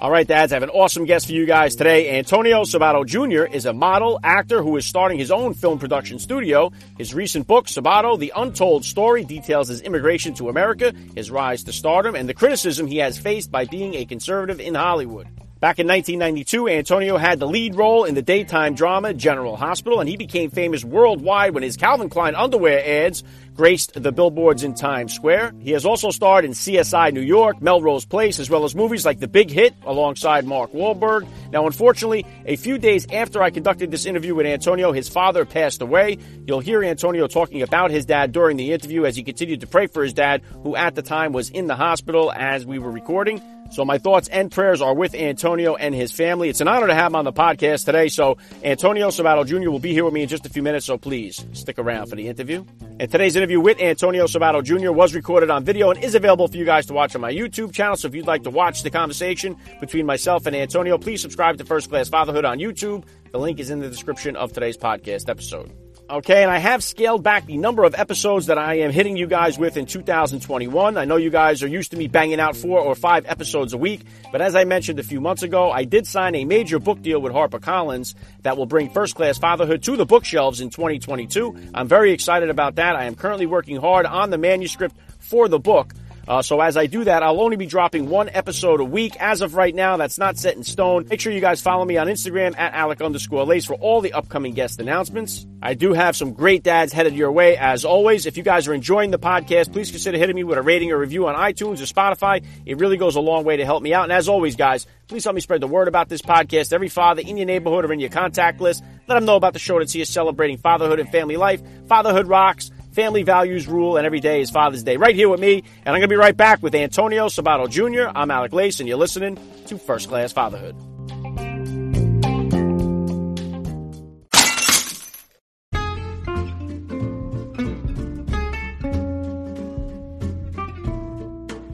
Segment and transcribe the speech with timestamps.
[0.00, 2.18] All right, dads, I have an awesome guest for you guys today.
[2.18, 3.44] Antonio Sabato Jr.
[3.54, 6.72] is a model, actor who is starting his own film production studio.
[6.98, 11.72] His recent book, Sabato, The Untold Story, details his immigration to America, his rise to
[11.72, 15.28] stardom, and the criticism he has faced by being a conservative in Hollywood.
[15.60, 20.08] Back in 1992, Antonio had the lead role in the daytime drama General Hospital, and
[20.08, 23.22] he became famous worldwide when his Calvin Klein underwear ads
[23.54, 25.52] graced the billboards in Times Square.
[25.60, 29.20] He has also starred in CSI New York, Melrose Place, as well as movies like
[29.20, 31.26] The Big Hit alongside Mark Wahlberg.
[31.50, 35.82] Now, unfortunately, a few days after I conducted this interview with Antonio, his father passed
[35.82, 36.18] away.
[36.46, 39.86] You'll hear Antonio talking about his dad during the interview as he continued to pray
[39.86, 43.40] for his dad, who at the time was in the hospital as we were recording.
[43.72, 46.50] So my thoughts and prayers are with Antonio and his family.
[46.50, 48.08] It's an honor to have him on the podcast today.
[48.08, 49.70] So Antonio Sabato Jr.
[49.70, 50.84] will be here with me in just a few minutes.
[50.84, 52.66] So please stick around for the interview.
[53.00, 54.92] And today's interview with Antonio Sabato Jr.
[54.92, 57.72] was recorded on video and is available for you guys to watch on my YouTube
[57.72, 57.96] channel.
[57.96, 61.64] So if you'd like to watch the conversation between myself and Antonio, please subscribe to
[61.64, 63.02] First Class Fatherhood on YouTube.
[63.32, 65.81] The link is in the description of today's podcast episode.
[66.12, 69.26] Okay, and I have scaled back the number of episodes that I am hitting you
[69.26, 70.98] guys with in 2021.
[70.98, 73.78] I know you guys are used to me banging out four or five episodes a
[73.78, 77.00] week, but as I mentioned a few months ago, I did sign a major book
[77.00, 81.56] deal with HarperCollins that will bring First Class Fatherhood to the bookshelves in 2022.
[81.72, 82.94] I'm very excited about that.
[82.94, 85.94] I am currently working hard on the manuscript for the book.
[86.26, 89.16] Uh, so as I do that, I'll only be dropping one episode a week.
[89.20, 91.06] As of right now, that's not set in stone.
[91.08, 94.12] Make sure you guys follow me on Instagram at Alec underscore Lace for all the
[94.12, 95.46] upcoming guest announcements.
[95.60, 98.26] I do have some great dads headed your way as always.
[98.26, 100.98] If you guys are enjoying the podcast, please consider hitting me with a rating or
[100.98, 102.44] review on iTunes or Spotify.
[102.66, 104.04] It really goes a long way to help me out.
[104.04, 106.72] And as always, guys, please help me spread the word about this podcast.
[106.72, 109.58] Every father in your neighborhood or in your contact list, let them know about the
[109.58, 111.62] show that sees celebrating fatherhood and family life.
[111.86, 112.70] Fatherhood rocks.
[112.92, 114.98] Family values rule, and every day is Father's Day.
[114.98, 118.12] Right here with me, and I'm going to be right back with Antonio Sabato Jr.
[118.14, 120.76] I'm Alec Lace, and you're listening to First Class Fatherhood.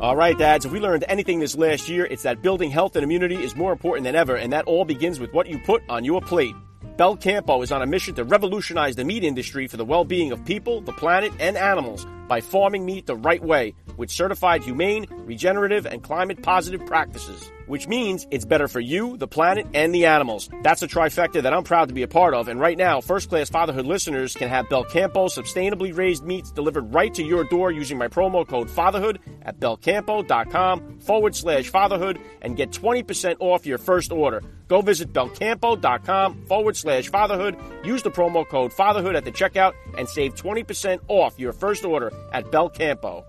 [0.00, 3.02] All right, dads, if we learned anything this last year, it's that building health and
[3.02, 6.04] immunity is more important than ever, and that all begins with what you put on
[6.04, 6.54] your plate.
[6.98, 10.44] Belcampo is on a mission to revolutionize the meat industry for the well being of
[10.44, 15.86] people, the planet, and animals by farming meat the right way with certified humane, regenerative,
[15.86, 17.52] and climate positive practices.
[17.68, 20.48] Which means it's better for you, the planet, and the animals.
[20.62, 22.48] That's a trifecta that I'm proud to be a part of.
[22.48, 27.12] And right now, first class fatherhood listeners can have Belcampo sustainably raised meats delivered right
[27.14, 32.70] to your door using my promo code fatherhood at belcampo.com forward slash fatherhood and get
[32.70, 34.42] 20% off your first order.
[34.68, 37.56] Go visit belcampo.com forward slash fatherhood.
[37.84, 42.12] Use the promo code fatherhood at the checkout and save 20% off your first order
[42.32, 43.24] at Belcampo.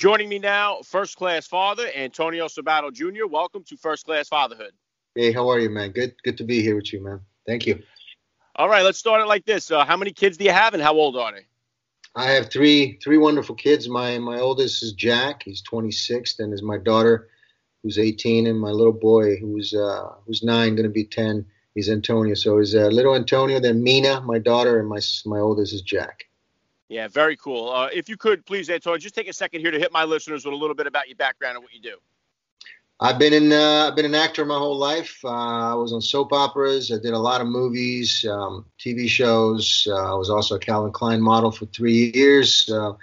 [0.00, 3.26] Joining me now, first class father Antonio Sabato Jr.
[3.26, 4.72] Welcome to First Class Fatherhood.
[5.14, 5.90] Hey, how are you, man?
[5.90, 7.20] Good, good to be here with you, man.
[7.46, 7.82] Thank you.
[8.56, 9.70] All right, let's start it like this.
[9.70, 11.44] Uh, how many kids do you have, and how old are they?
[12.14, 13.90] I have three, three wonderful kids.
[13.90, 15.42] My my oldest is Jack.
[15.42, 16.38] He's 26.
[16.38, 17.28] and is my daughter,
[17.82, 21.44] who's 18, and my little boy, who's uh, who's nine, going to be 10.
[21.74, 22.32] He's Antonio.
[22.32, 26.24] So he's uh, little Antonio, then Mina, my daughter, and my my oldest is Jack.
[26.90, 27.70] Yeah, very cool.
[27.70, 30.44] Uh, if you could, please, Antonio, just take a second here to hit my listeners
[30.44, 31.96] with a little bit about your background and what you do.
[32.98, 33.52] I've been in.
[33.52, 35.20] Uh, I've been an actor my whole life.
[35.24, 36.90] Uh, I was on soap operas.
[36.90, 39.86] I did a lot of movies, um, TV shows.
[39.88, 42.68] Uh, I was also a Calvin Klein model for three years.
[42.68, 42.94] Uh,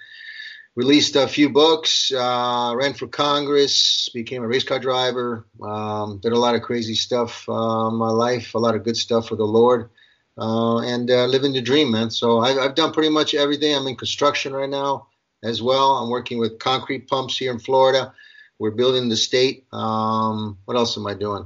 [0.76, 2.12] released a few books.
[2.12, 4.10] Uh, ran for Congress.
[4.14, 5.48] Became a race car driver.
[5.64, 8.54] Um, did a lot of crazy stuff in my life.
[8.54, 9.90] A lot of good stuff for the Lord
[10.38, 12.10] uh, and uh, living the dream, man.
[12.10, 13.76] So I've, I've done pretty much everything.
[13.76, 15.08] I'm in construction right now
[15.44, 15.98] as well.
[15.98, 18.14] I'm working with concrete pumps here in Florida.
[18.60, 19.66] We're building the state.
[19.72, 21.46] Um, what else am I doing?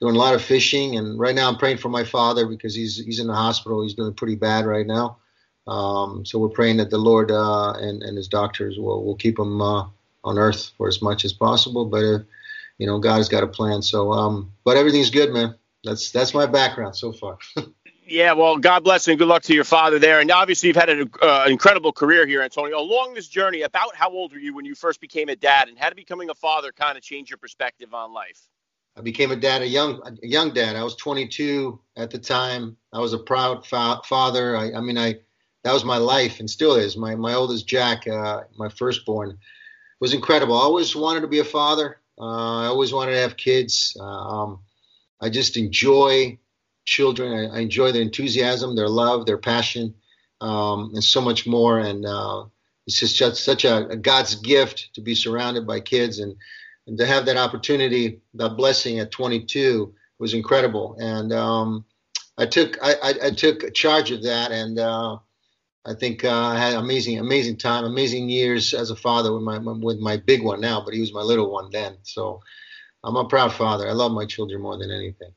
[0.00, 3.02] Doing a lot of fishing, and right now I'm praying for my father because he's
[3.02, 3.82] he's in the hospital.
[3.82, 5.18] He's doing pretty bad right now.
[5.66, 9.38] Um, so we're praying that the Lord uh, and and his doctors will will keep
[9.38, 9.86] him uh,
[10.22, 11.86] on earth for as much as possible.
[11.86, 12.18] But uh,
[12.76, 13.80] you know, God has got a plan.
[13.80, 15.54] So, um, but everything's good, man.
[15.82, 17.38] That's that's my background so far.
[18.08, 20.20] Yeah, well, God bless and good luck to your father there.
[20.20, 22.78] And obviously, you've had an uh, incredible career here, Antonio.
[22.78, 25.76] Along this journey, about how old were you when you first became a dad, and
[25.76, 28.40] how did becoming a father kind of change your perspective on life?
[28.96, 30.76] I became a dad, a young, a young dad.
[30.76, 32.76] I was 22 at the time.
[32.92, 34.56] I was a proud fa- father.
[34.56, 35.16] I, I, mean, I
[35.64, 36.96] that was my life and still is.
[36.96, 39.36] My my oldest Jack, uh, my firstborn,
[39.98, 40.54] was incredible.
[40.56, 41.98] I always wanted to be a father.
[42.16, 43.96] Uh, I always wanted to have kids.
[43.98, 44.60] Uh, um,
[45.20, 46.38] I just enjoy
[46.86, 47.50] children.
[47.50, 49.94] I, I, enjoy their enthusiasm, their love, their passion,
[50.40, 51.78] um, and so much more.
[51.78, 52.44] And uh,
[52.86, 56.36] it's just such, such a, a, God's gift to be surrounded by kids and,
[56.86, 60.96] and to have that opportunity, that blessing at 22 was incredible.
[60.98, 61.84] And um,
[62.38, 65.18] I took I, I, I, took charge of that, and uh,
[65.86, 69.58] I think uh, I had amazing amazing time, amazing years as a father with my
[69.58, 71.96] with my big one now, but he was my little one then.
[72.02, 72.40] So
[73.02, 73.88] I'm a proud father.
[73.88, 75.30] I love my children more than anything.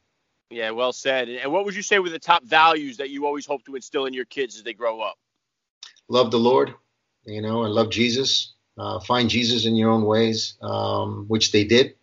[0.50, 1.30] Yeah, well said.
[1.30, 4.06] And what would you say were the top values that you always hope to instill
[4.06, 5.16] in your kids as they grow up?
[6.08, 6.74] Love the Lord,
[7.26, 8.54] you know, and love Jesus.
[8.76, 11.96] Uh, find Jesus in your own ways, um, which they did.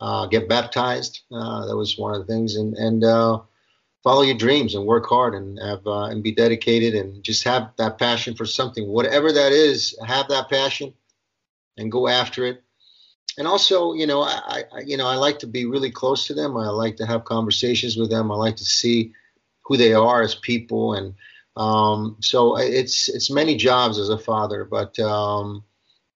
[0.00, 1.20] Uh, get baptized.
[1.32, 3.40] Uh, that was one of the things, and and uh,
[4.02, 7.70] follow your dreams and work hard and have uh, and be dedicated and just have
[7.78, 9.96] that passion for something, whatever that is.
[10.04, 10.92] Have that passion
[11.78, 12.62] and go after it
[13.38, 16.34] and also, you know, I, I, you know, I like to be really close to
[16.34, 16.56] them.
[16.56, 18.30] I like to have conversations with them.
[18.30, 19.12] I like to see
[19.64, 21.14] who they are as people, and
[21.56, 25.64] um, so it's it's many jobs as a father, but um,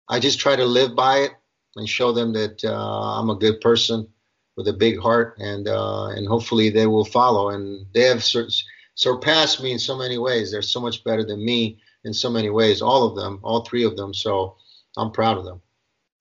[0.09, 1.33] I just try to live by it
[1.77, 4.09] and show them that uh, I'm a good person
[4.57, 7.51] with a big heart, and uh, and hopefully they will follow.
[7.51, 8.49] And they have sur-
[8.95, 10.51] surpassed me in so many ways.
[10.51, 12.83] They're so much better than me in so many ways.
[12.83, 14.13] All of them, all three of them.
[14.13, 14.57] So
[14.97, 15.61] I'm proud of them.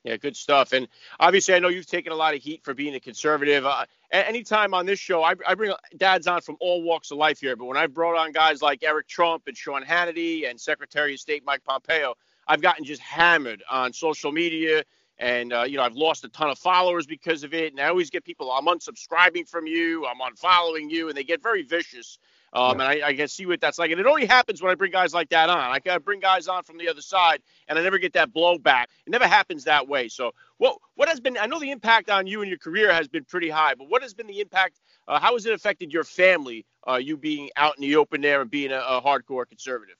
[0.05, 0.71] Yeah, good stuff.
[0.73, 0.87] And
[1.19, 3.65] obviously, I know you've taken a lot of heat for being a conservative.
[3.65, 7.39] Uh, anytime on this show, I, I, bring dads on from all walks of life
[7.41, 7.55] here.
[7.55, 11.19] But when I've brought on guys like Eric Trump and Sean Hannity and Secretary of
[11.19, 12.13] State Mike Pompeo,
[12.47, 14.83] I've gotten just hammered on social media.
[15.17, 17.71] And, uh, you know, I've lost a ton of followers because of it.
[17.71, 21.41] And I always get people, I'm unsubscribing from you, I'm unfollowing you, and they get
[21.41, 22.19] very vicious.
[22.55, 22.91] Um, yeah.
[22.91, 23.91] And I, I, can see what that's like.
[23.91, 25.57] And it only happens when I bring guys like that on.
[25.57, 28.85] I can bring guys on from the other side, and I never get that blowback.
[29.05, 30.07] It never happens that way.
[30.07, 31.37] So, what what has been?
[31.37, 34.01] I know the impact on you and your career has been pretty high, but what
[34.03, 34.79] has been the impact?
[35.05, 36.65] Uh, how has it affected your family?
[36.87, 39.97] Uh, you being out in the open there and being a, a hardcore conservative.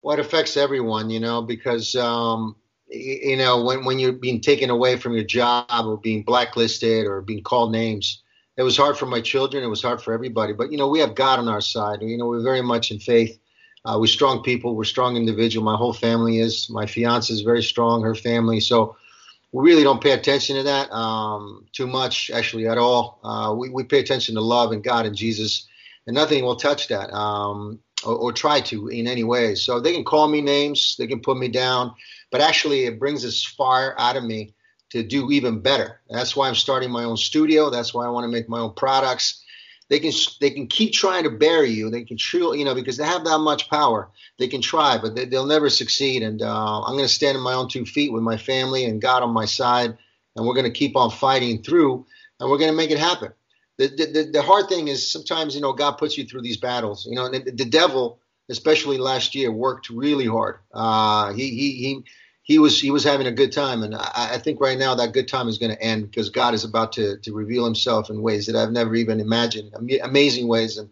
[0.00, 2.56] Well, it affects everyone, you know, because um,
[2.88, 7.20] you know when when you're being taken away from your job or being blacklisted or
[7.20, 8.22] being called names
[8.56, 9.64] it was hard for my children.
[9.64, 10.52] It was hard for everybody.
[10.52, 12.02] But you know, we have God on our side.
[12.02, 13.38] You know, we're very much in faith.
[13.84, 14.76] Uh, we're strong people.
[14.76, 15.64] We're strong individual.
[15.64, 16.70] My whole family is.
[16.70, 18.02] My fiance is very strong.
[18.02, 18.60] Her family.
[18.60, 18.96] So
[19.52, 23.20] we really don't pay attention to that um, too much, actually, at all.
[23.22, 25.66] Uh, we we pay attention to love and God and Jesus,
[26.06, 29.54] and nothing will touch that um, or, or try to in any way.
[29.54, 30.96] So they can call me names.
[30.98, 31.94] They can put me down.
[32.30, 34.53] But actually, it brings this fire out of me
[34.94, 36.00] to do even better.
[36.08, 37.68] That's why I'm starting my own studio.
[37.68, 39.42] That's why I want to make my own products.
[39.88, 41.90] They can they can keep trying to bury you.
[41.90, 44.08] They can truly, you know, because they have that much power.
[44.38, 46.22] They can try, but they, will never succeed.
[46.22, 49.02] And uh, I'm going to stand on my own two feet with my family and
[49.02, 49.98] God on my side,
[50.36, 52.06] and we're going to keep on fighting through,
[52.38, 53.32] and we're going to make it happen.
[53.78, 57.04] The, the, the hard thing is sometimes you know God puts you through these battles.
[57.04, 60.60] You know, the, the devil, especially last year, worked really hard.
[60.72, 62.04] Uh, he he he
[62.44, 65.14] he was he was having a good time, and I, I think right now that
[65.14, 68.22] good time is going to end because God is about to to reveal Himself in
[68.22, 70.90] ways that I've never even imagined, amazing ways, and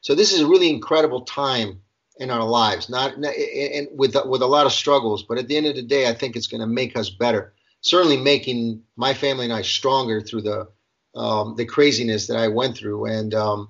[0.00, 1.80] so this is a really incredible time
[2.18, 5.66] in our lives, not and with with a lot of struggles, but at the end
[5.66, 7.54] of the day, I think it's going to make us better.
[7.80, 10.68] Certainly, making my family and I stronger through the
[11.14, 13.68] um, the craziness that I went through, and um,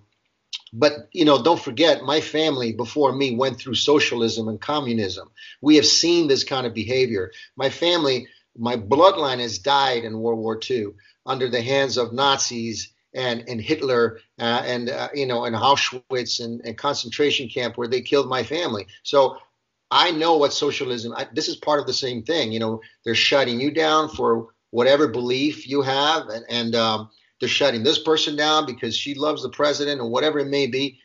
[0.72, 5.30] but you know don't forget my family before me went through socialism and communism.
[5.60, 7.32] We have seen this kind of behavior.
[7.56, 10.86] My family my bloodline has died in world war ii
[11.26, 16.44] under the hands of nazis and and hitler uh, and uh, you know and auschwitz
[16.44, 18.86] and, and, concentration camp where they killed my family.
[19.02, 19.38] So
[19.90, 22.52] i know what socialism I, this is part of the same thing.
[22.52, 27.10] You know they're shutting you down for whatever belief you have and, and um,
[27.40, 30.98] they're shutting this person down because she loves the president or whatever it may be.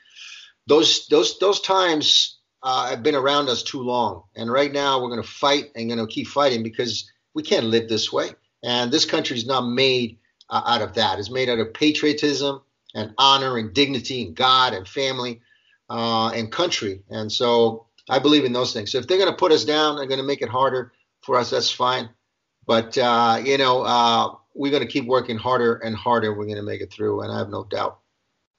[0.68, 5.10] Those those those times uh, have been around us too long, and right now we're
[5.10, 8.30] going to fight and going to keep fighting because we can't live this way.
[8.64, 10.18] And this country is not made
[10.50, 11.20] uh, out of that.
[11.20, 12.62] It's made out of patriotism
[12.96, 15.42] and honor and dignity and God and family
[15.90, 17.04] uh, and country.
[17.10, 18.92] And so I believe in those things.
[18.92, 21.38] So if they're going to put us down, they're going to make it harder for
[21.38, 21.50] us.
[21.50, 22.10] That's fine.
[22.66, 26.34] But uh, you know, uh, we're going to keep working harder and harder.
[26.34, 28.00] We're going to make it through, and I have no doubt.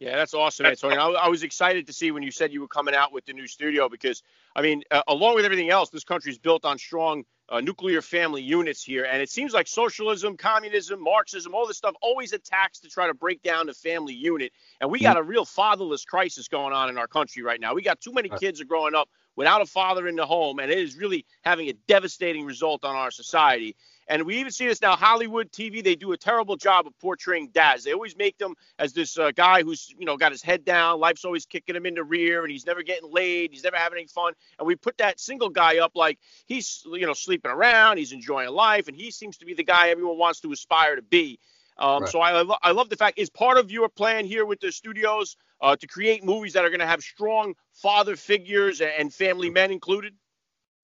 [0.00, 0.98] Yeah, that's awesome, Antonio.
[0.98, 3.32] I, I, was excited to see when you said you were coming out with the
[3.32, 4.22] new studio because,
[4.56, 8.02] I mean, uh, along with everything else, this country is built on strong uh, nuclear
[8.02, 9.04] family units here.
[9.04, 13.14] And it seems like socialism, communism, Marxism, all this stuff always attacks to try to
[13.14, 14.52] break down the family unit.
[14.80, 17.74] And we got a real fatherless crisis going on in our country right now.
[17.74, 20.70] We got too many kids are growing up without a father in the home, and
[20.70, 23.76] it is really having a devastating result on our society.
[24.08, 24.96] And we even see this now.
[24.96, 27.84] Hollywood TV, they do a terrible job of portraying dads.
[27.84, 31.00] They always make them as this uh, guy who's, you know, got his head down.
[31.00, 33.50] Life's always kicking him in the rear, and he's never getting laid.
[33.52, 34.34] He's never having any fun.
[34.58, 37.98] And we put that single guy up like he's, you know, sleeping around.
[37.98, 41.02] He's enjoying life, and he seems to be the guy everyone wants to aspire to
[41.02, 41.38] be.
[41.76, 42.10] Um, right.
[42.10, 44.70] So I, lo- I love the fact is part of your plan here with the
[44.70, 49.50] studios uh, to create movies that are going to have strong father figures and family
[49.50, 50.14] men included.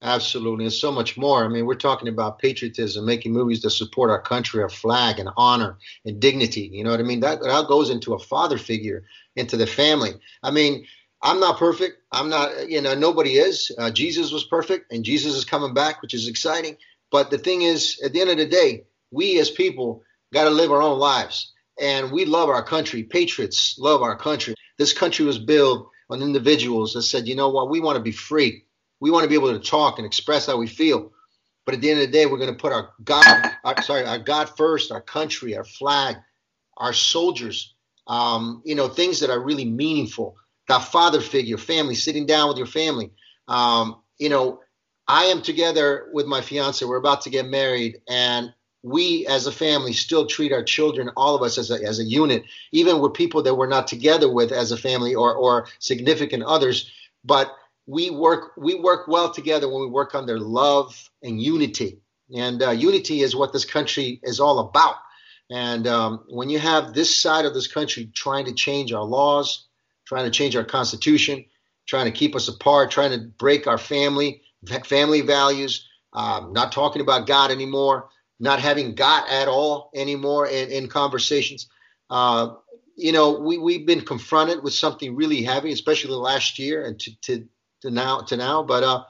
[0.03, 1.45] Absolutely, and so much more.
[1.45, 5.29] I mean, we're talking about patriotism, making movies that support our country, our flag, and
[5.37, 6.69] honor and dignity.
[6.73, 7.19] You know what I mean?
[7.19, 9.03] That that goes into a father figure,
[9.35, 10.13] into the family.
[10.41, 10.87] I mean,
[11.21, 11.97] I'm not perfect.
[12.11, 12.67] I'm not.
[12.67, 13.71] You know, nobody is.
[13.77, 16.77] Uh, Jesus was perfect, and Jesus is coming back, which is exciting.
[17.11, 20.01] But the thing is, at the end of the day, we as people
[20.33, 23.03] got to live our own lives, and we love our country.
[23.03, 24.55] Patriots love our country.
[24.79, 28.11] This country was built on individuals that said, you know what, we want to be
[28.11, 28.65] free
[29.01, 31.11] we want to be able to talk and express how we feel.
[31.65, 33.25] But at the end of the day, we're going to put our God,
[33.65, 36.15] our, sorry, our God first, our country, our flag,
[36.77, 37.73] our soldiers,
[38.07, 40.37] um, you know, things that are really meaningful.
[40.67, 43.11] That father figure, family, sitting down with your family.
[43.47, 44.61] Um, you know,
[45.07, 46.85] I am together with my fiance.
[46.85, 48.53] We're about to get married, and
[48.83, 52.03] we as a family still treat our children, all of us as a, as a
[52.03, 56.43] unit, even with people that we're not together with as a family or, or significant
[56.43, 56.89] others.
[57.23, 57.51] But
[57.91, 61.99] we work we work well together when we work on their love and unity.
[62.35, 64.95] And uh, unity is what this country is all about.
[65.49, 69.67] And um, when you have this side of this country trying to change our laws
[70.11, 71.45] trying to change our constitution
[71.87, 74.41] trying to keep us apart trying to break our family
[74.83, 80.69] family values um, not talking about god anymore not having god at all anymore in,
[80.69, 81.69] in conversations
[82.09, 82.49] uh,
[82.97, 87.15] you know we, we've been confronted with something really heavy especially last year and to,
[87.21, 87.47] to
[87.81, 88.63] to now to now.
[88.63, 89.03] But uh,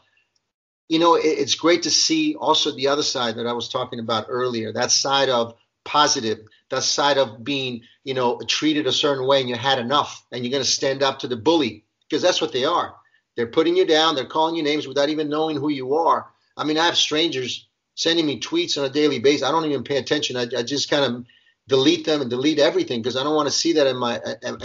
[0.89, 3.99] you know, it, it's great to see also the other side that I was talking
[3.99, 4.71] about earlier.
[4.73, 9.49] That side of positive, that side of being you know treated a certain way and
[9.49, 12.51] you had enough, and you're going to stand up to the bully because that's what
[12.51, 12.95] they are.
[13.35, 14.15] They're putting you down.
[14.15, 16.27] They're calling you names without even knowing who you are.
[16.57, 19.43] I mean, I have strangers sending me tweets on a daily basis.
[19.43, 20.35] I don't even pay attention.
[20.35, 21.25] I, I just kind of
[21.67, 24.19] delete them and delete everything because I don't want to see that in my.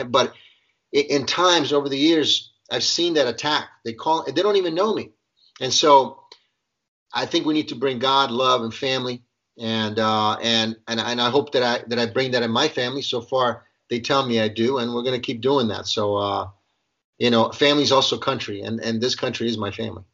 [0.08, 0.34] But
[0.92, 3.68] in times over the years, I've seen that attack.
[3.84, 5.10] They call they don't even know me,
[5.60, 6.20] and so
[7.12, 9.22] I think we need to bring God, love, and family,
[9.58, 12.68] and uh, and and and I hope that I that I bring that in my
[12.68, 13.02] family.
[13.02, 15.86] So far, they tell me I do, and we're going to keep doing that.
[15.86, 16.48] So, uh,
[17.18, 20.04] you know, family's also country, and and this country is my family.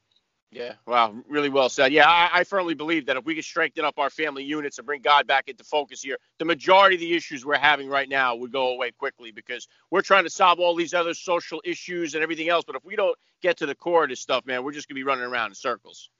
[0.52, 1.94] Yeah, wow, really well said.
[1.94, 4.86] Yeah, I, I, firmly believe that if we can strengthen up our family units and
[4.86, 8.36] bring God back into focus here, the majority of the issues we're having right now
[8.36, 12.22] would go away quickly because we're trying to solve all these other social issues and
[12.22, 12.64] everything else.
[12.66, 14.96] But if we don't get to the core of this stuff, man, we're just going
[14.96, 16.10] to be running around in circles.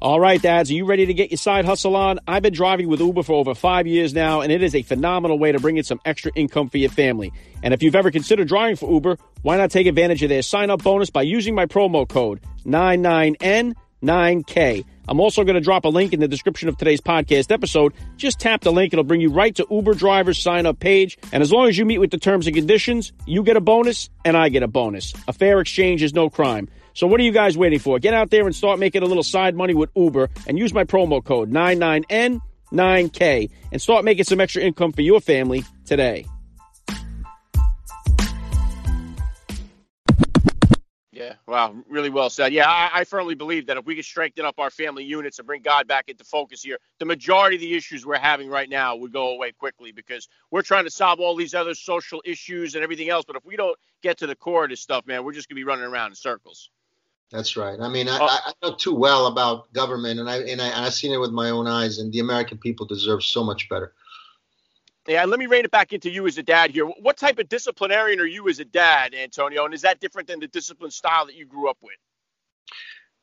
[0.00, 2.20] All right, dads, are you ready to get your side hustle on?
[2.28, 5.40] I've been driving with Uber for over five years now, and it is a phenomenal
[5.40, 7.32] way to bring in some extra income for your family.
[7.64, 10.70] And if you've ever considered driving for Uber, why not take advantage of their sign
[10.70, 14.84] up bonus by using my promo code 99N9K?
[15.08, 17.92] I'm also going to drop a link in the description of today's podcast episode.
[18.16, 21.18] Just tap the link, it'll bring you right to Uber driver's sign up page.
[21.32, 24.10] And as long as you meet with the terms and conditions, you get a bonus
[24.24, 25.12] and I get a bonus.
[25.26, 26.68] A fair exchange is no crime.
[26.98, 28.00] So what are you guys waiting for?
[28.00, 30.82] Get out there and start making a little side money with Uber and use my
[30.82, 36.26] promo code 99N9K and start making some extra income for your family today.
[41.12, 42.52] Yeah, wow, really well said.
[42.52, 45.46] Yeah, I, I, firmly believe that if we can strengthen up our family units and
[45.46, 48.96] bring God back into focus here, the majority of the issues we're having right now
[48.96, 52.82] would go away quickly because we're trying to solve all these other social issues and
[52.82, 53.24] everything else.
[53.24, 55.58] But if we don't get to the core of this stuff, man, we're just gonna
[55.58, 56.70] be running around in circles.
[57.30, 57.78] That's right.
[57.78, 60.94] I mean, I, uh, I, know too well about government, and I and I have
[60.94, 61.98] seen it with my own eyes.
[61.98, 63.92] And the American people deserve so much better.
[65.06, 66.86] Yeah, let me rein it back into you as a dad here.
[66.86, 69.64] What type of disciplinarian are you as a dad, Antonio?
[69.64, 71.96] And is that different than the discipline style that you grew up with?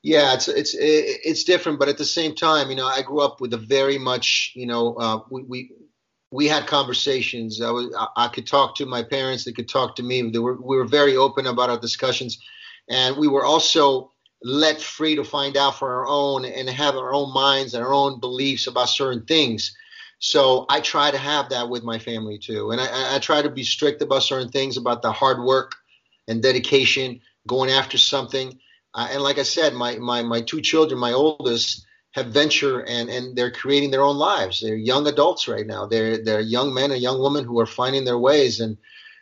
[0.04, 3.42] Yeah, it's it's it's different, but at the same time, you know, I grew up
[3.42, 5.72] with a very much, you know, uh, we, we
[6.30, 7.60] we had conversations.
[7.60, 9.46] I was I could talk to my parents.
[9.46, 10.22] They could talk to me.
[10.30, 12.38] They were we were very open about our discussions
[12.90, 14.12] and we were also
[14.44, 17.94] let free to find out for our own and have our own minds and our
[17.94, 19.76] own beliefs about certain things.
[20.20, 23.50] So I try to have that with my family too, and I, I try to
[23.50, 25.74] be strict about certain things about the hard work
[26.28, 28.60] and dedication, going after something.
[28.94, 33.10] Uh, and like I said, my my my two children, my oldest, have venture and
[33.10, 34.62] and they're creating their own lives.
[34.62, 35.86] They're young adults right now.
[35.86, 38.78] They're they're young men and young women who are finding their ways, and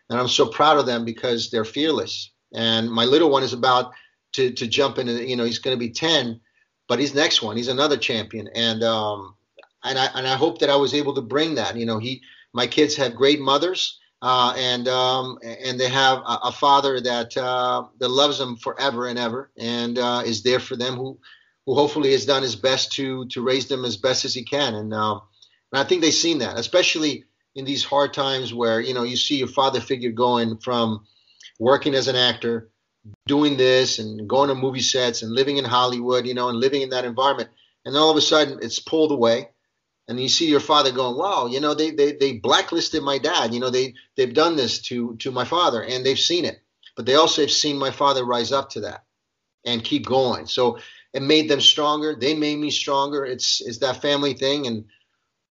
[0.09, 2.29] and I'm so proud of them because they're fearless.
[2.53, 3.93] And my little one is about
[4.33, 6.39] to to jump into you know he's going to be 10
[6.87, 7.55] but he's next one.
[7.55, 8.49] He's another champion.
[8.53, 9.35] And um
[9.83, 11.75] and I and I hope that I was able to bring that.
[11.75, 12.21] You know he
[12.53, 17.35] my kids have great mothers uh, and um, and they have a, a father that
[17.35, 21.19] uh, that loves them forever and ever and uh, is there for them who
[21.65, 24.75] who hopefully has done his best to to raise them as best as he can.
[24.75, 25.21] And um,
[25.73, 29.17] and I think they've seen that especially in these hard times where you know you
[29.17, 31.05] see your father figure going from
[31.63, 32.69] working as an actor
[33.25, 36.81] doing this and going to movie sets and living in Hollywood, you know, and living
[36.81, 37.49] in that environment.
[37.85, 39.49] And all of a sudden it's pulled away.
[40.09, 43.53] And you see your father going, wow, you know, they, they, they blacklisted my dad.
[43.53, 46.59] You know, they, they've done this to, to my father and they've seen it.
[46.97, 49.05] But they also have seen my father rise up to that
[49.65, 50.45] and keep going.
[50.47, 50.79] So
[51.13, 52.15] it made them stronger.
[52.19, 53.23] They made me stronger.
[53.23, 54.67] It's, it's that family thing.
[54.67, 54.85] And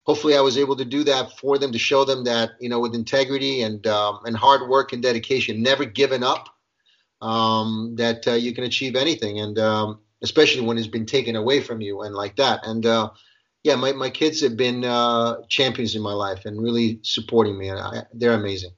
[0.09, 2.79] hopefully I was able to do that for them to show them that, you know,
[2.79, 6.49] with integrity and, um, and hard work and dedication, never giving up
[7.21, 11.61] um, that uh, you can achieve anything, and um, especially when it's been taken away
[11.61, 12.65] from you and like that.
[12.65, 13.11] And uh,
[13.61, 17.69] yeah, my, my kids have been uh, champions in my life and really supporting me,
[17.69, 18.71] and I, they're amazing.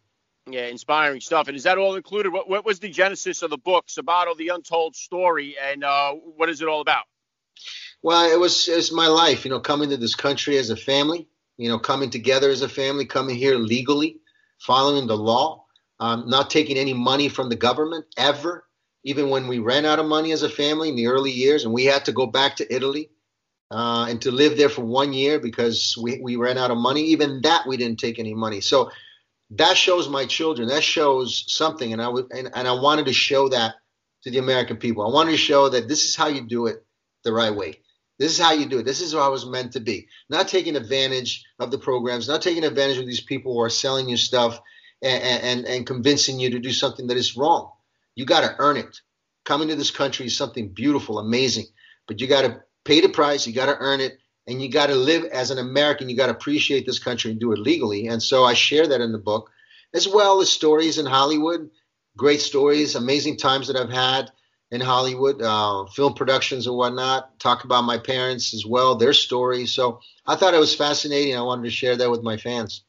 [0.50, 1.48] Yeah, inspiring stuff.
[1.48, 2.34] And is that all included?
[2.34, 6.50] What, what was the genesis of the book, Sabato, the Untold Story, and uh, what
[6.50, 7.06] is it all about?
[8.04, 11.28] Well, it was it's my life, you know, coming to this country as a family,
[11.58, 14.18] you know, coming together as a family, coming here legally,
[14.60, 15.66] following the law,
[16.00, 18.66] um, not taking any money from the government ever,
[19.04, 21.74] even when we ran out of money as a family in the early years and
[21.74, 23.12] we had to go back to Italy
[23.70, 27.04] uh, and to live there for one year because we, we ran out of money.
[27.06, 28.62] Even that, we didn't take any money.
[28.62, 28.92] So
[29.52, 31.94] that shows my children, that shows something.
[31.94, 33.76] And I, would, and, and I wanted to show that
[34.24, 35.06] to the American people.
[35.06, 36.84] I wanted to show that this is how you do it
[37.24, 37.80] the right way.
[38.22, 38.86] This is how you do it.
[38.86, 40.08] This is how I was meant to be.
[40.30, 44.08] Not taking advantage of the programs, not taking advantage of these people who are selling
[44.08, 44.62] you stuff
[45.02, 47.72] and, and, and convincing you to do something that is wrong.
[48.14, 49.02] You got to earn it.
[49.44, 51.66] Coming to this country is something beautiful, amazing,
[52.08, 53.48] but you got to pay the price.
[53.48, 56.08] You got to earn it, and you got to live as an American.
[56.08, 58.06] You got to appreciate this country and do it legally.
[58.06, 59.50] And so I share that in the book,
[59.96, 61.72] as well as stories in Hollywood,
[62.16, 64.32] great stories, amazing times that I've had
[64.72, 67.38] in Hollywood, uh, film productions and whatnot.
[67.40, 69.74] Talk about my parents as well, their stories.
[69.74, 71.36] So I thought it was fascinating.
[71.36, 72.84] I wanted to share that with my fans.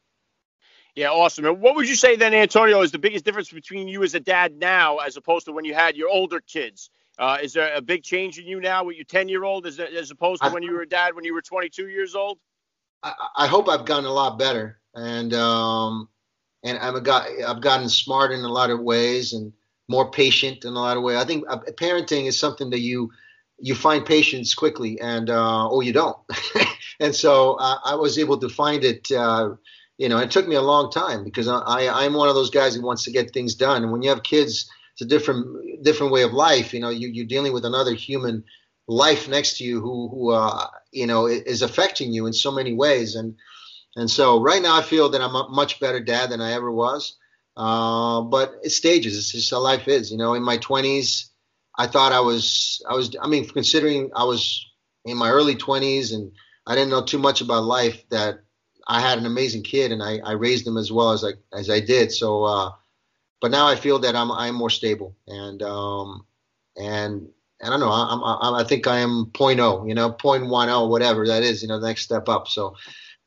[0.94, 1.46] Yeah, awesome.
[1.46, 4.20] And what would you say then, Antonio, is the biggest difference between you as a
[4.20, 6.90] dad now as opposed to when you had your older kids?
[7.18, 9.78] Uh, is there a big change in you now with your 10 year old as,
[9.80, 12.38] as opposed to I, when you were a dad when you were 22 years old?
[13.02, 14.78] I, I hope I've gotten a lot better.
[14.94, 16.08] And, um,
[16.62, 19.52] and I'm a guy, I've gotten smart in a lot of ways and
[19.88, 21.18] more patient in a lot of ways.
[21.18, 23.10] I think uh, parenting is something that you,
[23.58, 26.16] you find patience quickly and, uh, or you don't.
[27.00, 29.50] and so uh, I was able to find it, uh,
[29.98, 32.74] you know, it took me a long time because I, I'm one of those guys
[32.74, 33.82] who wants to get things done.
[33.82, 36.74] And when you have kids, it's a different different way of life.
[36.74, 38.44] You know, you, you're dealing with another human
[38.88, 42.74] life next to you who who uh, you know is affecting you in so many
[42.74, 43.14] ways.
[43.14, 43.34] And
[43.96, 46.70] and so right now I feel that I'm a much better dad than I ever
[46.70, 47.16] was.
[47.56, 49.16] Uh, but it's stages.
[49.16, 50.10] It's just how life is.
[50.10, 51.28] You know, in my 20s,
[51.78, 54.66] I thought I was I was I mean considering I was
[55.04, 56.32] in my early 20s and
[56.66, 58.40] I didn't know too much about life that
[58.86, 61.70] I had an amazing kid and I, I raised him as well as I as
[61.70, 62.12] I did.
[62.12, 62.70] So, uh,
[63.40, 66.26] but now I feel that I'm I'm more stable and um,
[66.76, 67.28] and
[67.62, 67.90] I don't know.
[67.90, 71.78] I'm, I'm I think I am 0.0, you know, 0.10, whatever that is, you know,
[71.80, 72.48] the next step up.
[72.48, 72.76] So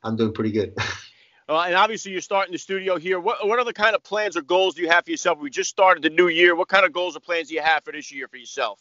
[0.02, 0.76] I'm doing pretty good.
[1.48, 3.20] Uh, and obviously, you're starting the studio here.
[3.20, 5.38] What what the kind of plans or goals do you have for yourself?
[5.38, 6.56] We just started the new year.
[6.56, 8.80] What kind of goals or plans do you have for this year for yourself?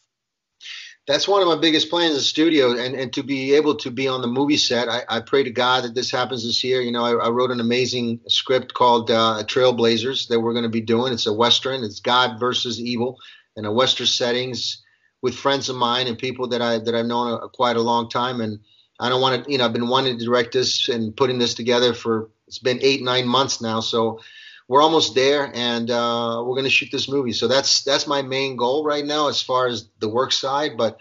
[1.07, 3.91] that's one of my biggest plans in the studio and, and to be able to
[3.91, 6.81] be on the movie set I, I pray to god that this happens this year
[6.81, 10.69] you know i, I wrote an amazing script called uh, trailblazers that we're going to
[10.69, 13.19] be doing it's a western it's god versus evil
[13.55, 14.83] in a western settings
[15.21, 18.09] with friends of mine and people that i that i've known a, quite a long
[18.09, 18.59] time and
[18.99, 21.53] i don't want to you know i've been wanting to direct this and putting this
[21.53, 24.19] together for it's been eight nine months now so
[24.67, 27.33] we're almost there, and uh, we're going to shoot this movie.
[27.33, 30.77] So that's that's my main goal right now, as far as the work side.
[30.77, 30.99] But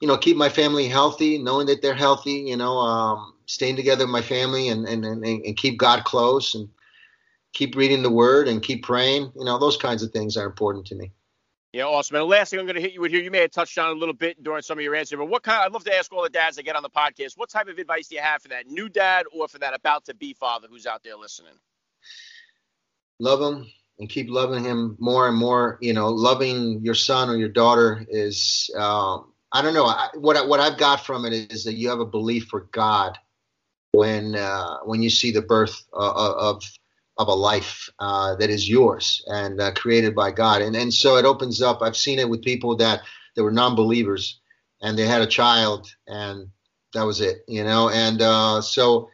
[0.00, 2.32] you know, keep my family healthy, knowing that they're healthy.
[2.32, 6.54] You know, um, staying together with my family, and, and and and keep God close,
[6.54, 6.68] and
[7.54, 9.32] keep reading the Word, and keep praying.
[9.36, 11.12] You know, those kinds of things are important to me.
[11.72, 12.16] Yeah, awesome.
[12.16, 13.78] And the last thing I'm going to hit you with here, you may have touched
[13.78, 15.62] on a little bit during some of your answer, but what kind?
[15.62, 17.78] I'd love to ask all the dads that get on the podcast, what type of
[17.78, 20.68] advice do you have for that new dad or for that about to be father
[20.70, 21.54] who's out there listening?
[23.20, 23.66] Love him
[23.98, 25.78] and keep loving him more and more.
[25.80, 29.86] You know, loving your son or your daughter is, um, I don't know.
[29.86, 33.16] I, what what I've got from it is that you have a belief for God
[33.92, 36.62] when uh, when you see the birth uh, of
[37.18, 40.62] of a life uh, that is yours and uh, created by God.
[40.62, 41.82] And and so it opens up.
[41.82, 43.02] I've seen it with people that
[43.36, 44.40] that were non-believers
[44.80, 46.48] and they had a child and
[46.94, 47.88] that was it, you know.
[47.88, 49.08] And uh, so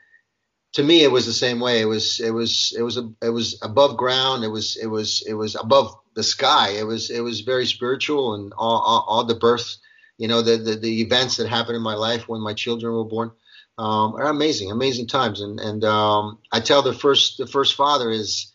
[0.74, 1.80] to me, it was the same way.
[1.80, 4.44] It was it was it was it was above ground.
[4.44, 6.70] It was it was it was above the sky.
[6.70, 9.76] It was it was very spiritual and all all, all the birth,
[10.18, 13.04] you know, the, the the events that happened in my life when my children were
[13.04, 13.30] born
[13.78, 15.40] um, are amazing, amazing times.
[15.40, 18.52] And and um, I tell the first the first father is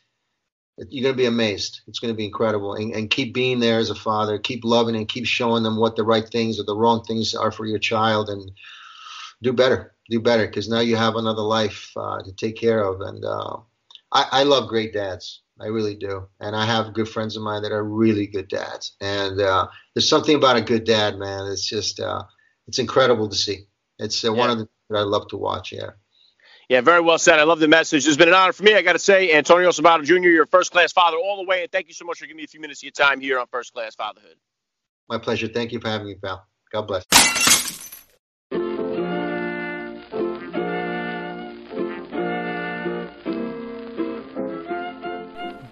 [0.89, 1.81] you're going to be amazed.
[1.87, 2.73] It's going to be incredible.
[2.73, 4.39] And, and keep being there as a father.
[4.39, 7.51] Keep loving and keep showing them what the right things or the wrong things are
[7.51, 8.51] for your child, and
[9.41, 9.93] do better.
[10.09, 13.01] Do better because now you have another life uh, to take care of.
[13.01, 13.57] And uh,
[14.11, 15.41] I, I love great dads.
[15.61, 16.27] I really do.
[16.39, 18.95] And I have good friends of mine that are really good dads.
[18.99, 21.49] And uh, there's something about a good dad, man.
[21.51, 22.23] It's just uh,
[22.67, 23.67] it's incredible to see.
[23.99, 24.39] It's uh, yeah.
[24.39, 25.71] one of the that I love to watch.
[25.71, 25.91] Yeah.
[26.69, 27.39] Yeah, very well said.
[27.39, 28.07] I love the message.
[28.07, 28.73] It's been an honor for me.
[28.73, 31.63] I got to say, Antonio Sabato Jr., you're a first class father all the way.
[31.63, 33.39] And thank you so much for giving me a few minutes of your time here
[33.39, 34.35] on First Class Fatherhood.
[35.09, 35.47] My pleasure.
[35.47, 36.47] Thank you for having me, pal.
[36.71, 37.22] God bless.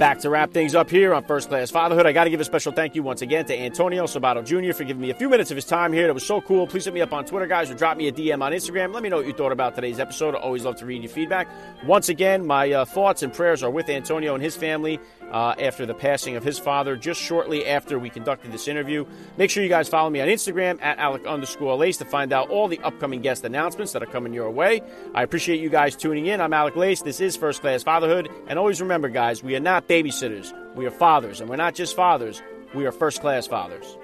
[0.01, 2.07] Back to wrap things up here on First Class Fatherhood.
[2.07, 4.73] I got to give a special thank you once again to Antonio Sabato Jr.
[4.73, 6.07] for giving me a few minutes of his time here.
[6.07, 6.65] That was so cool.
[6.65, 8.95] Please hit me up on Twitter, guys, or drop me a DM on Instagram.
[8.95, 10.33] Let me know what you thought about today's episode.
[10.33, 11.47] I always love to read your feedback.
[11.85, 14.99] Once again, my uh, thoughts and prayers are with Antonio and his family
[15.31, 19.05] uh, after the passing of his father just shortly after we conducted this interview.
[19.37, 22.49] Make sure you guys follow me on Instagram at Alec underscore Lace to find out
[22.49, 24.81] all the upcoming guest announcements that are coming your way.
[25.15, 26.41] I appreciate you guys tuning in.
[26.41, 27.01] I'm Alec Lace.
[27.01, 28.29] This is First Class Fatherhood.
[28.47, 30.53] And always remember, guys, we are not babysitters.
[30.75, 32.41] We are fathers, and we're not just fathers,
[32.73, 33.97] we are first class fathers.